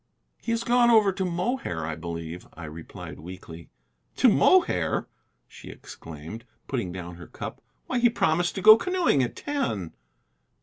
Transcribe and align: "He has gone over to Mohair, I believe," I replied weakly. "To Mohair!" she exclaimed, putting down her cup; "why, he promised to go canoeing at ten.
"He 0.39 0.49
has 0.49 0.63
gone 0.63 0.89
over 0.89 1.11
to 1.11 1.23
Mohair, 1.23 1.85
I 1.85 1.93
believe," 1.95 2.47
I 2.55 2.65
replied 2.65 3.19
weakly. 3.19 3.69
"To 4.15 4.29
Mohair!" 4.29 5.05
she 5.47 5.69
exclaimed, 5.69 6.43
putting 6.65 6.91
down 6.91 7.17
her 7.17 7.27
cup; 7.27 7.61
"why, 7.85 7.99
he 7.99 8.09
promised 8.09 8.55
to 8.55 8.63
go 8.63 8.77
canoeing 8.77 9.21
at 9.21 9.35
ten. 9.35 9.93